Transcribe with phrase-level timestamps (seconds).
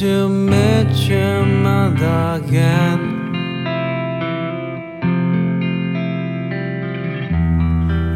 [0.00, 3.00] meet your mother again.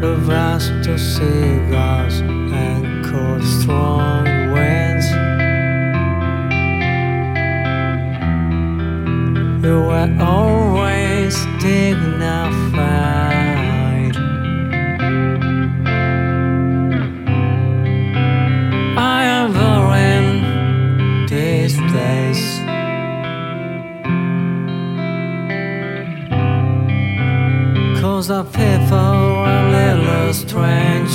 [0.01, 5.07] The vast cigars and cold strong winds.
[9.63, 12.66] You were always dignified.
[28.17, 31.13] Cause the people are a little strange.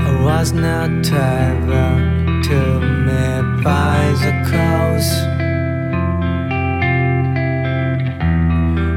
[0.00, 2.60] I was not tethered to
[3.04, 5.06] me bicycles.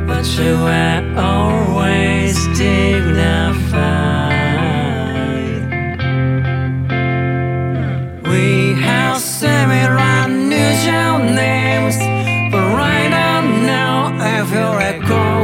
[0.07, 2.94] But you were always dignified.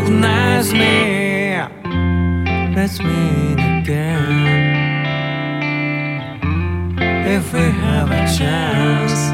[0.01, 1.57] Recognize me.
[2.75, 4.31] Let's meet again.
[7.27, 9.31] If we have a chance,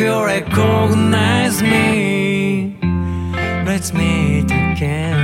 [0.00, 2.74] you recognize me.
[3.66, 5.18] Let's meet again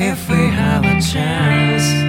[0.00, 2.08] if we have a chance.